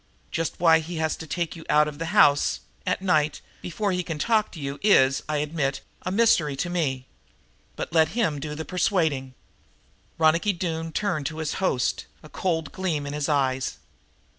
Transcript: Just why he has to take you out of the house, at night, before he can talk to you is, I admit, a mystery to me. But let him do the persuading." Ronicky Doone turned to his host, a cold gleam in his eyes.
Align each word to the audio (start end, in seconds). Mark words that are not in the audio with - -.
Just 0.31 0.59
why 0.59 0.79
he 0.79 0.95
has 0.95 1.15
to 1.17 1.27
take 1.27 1.55
you 1.55 1.63
out 1.69 1.87
of 1.87 1.99
the 1.99 2.07
house, 2.07 2.61
at 2.87 3.03
night, 3.03 3.39
before 3.61 3.91
he 3.91 4.01
can 4.01 4.17
talk 4.17 4.51
to 4.51 4.59
you 4.59 4.79
is, 4.81 5.21
I 5.29 5.37
admit, 5.37 5.81
a 6.01 6.11
mystery 6.11 6.55
to 6.55 6.71
me. 6.71 7.05
But 7.75 7.93
let 7.93 8.07
him 8.17 8.39
do 8.39 8.55
the 8.55 8.65
persuading." 8.65 9.35
Ronicky 10.17 10.53
Doone 10.53 10.91
turned 10.91 11.27
to 11.27 11.37
his 11.37 11.53
host, 11.61 12.07
a 12.23 12.29
cold 12.29 12.71
gleam 12.71 13.05
in 13.05 13.13
his 13.13 13.29
eyes. 13.29 13.77